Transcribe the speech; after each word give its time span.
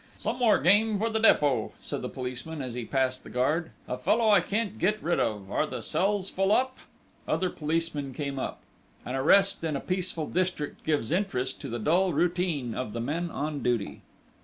"Some 0.19 0.37
more 0.39 0.57
game 0.57 0.97
for 0.97 1.11
the 1.11 1.19
Dépôt!" 1.19 1.73
said 1.79 2.01
the 2.01 2.09
policeman 2.09 2.59
as 2.59 2.73
he 2.73 2.85
passed 2.85 3.23
the 3.23 3.29
guard.... 3.29 3.69
"A 3.87 3.99
fellow 3.99 4.31
I 4.31 4.39
can't 4.41 4.79
get 4.79 4.97
rid 4.99 5.19
of! 5.19 5.51
Are 5.51 5.67
the 5.67 5.79
cells 5.79 6.27
full 6.27 6.51
up?" 6.51 6.79
Other 7.27 7.51
policemen 7.51 8.11
came 8.11 8.39
up. 8.39 8.61
An 9.05 9.13
arrest 9.13 9.63
in 9.63 9.75
a 9.75 9.79
peaceful 9.79 10.25
district 10.25 10.83
gives 10.83 11.11
interest 11.11 11.61
to 11.61 11.69
the 11.69 11.77
dull 11.77 12.13
routine 12.13 12.73
of 12.73 12.93
the 12.93 12.99
men 12.99 13.29
on 13.29 13.61
duty. 13.61 14.01